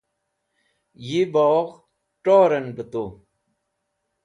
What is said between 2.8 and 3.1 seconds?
tu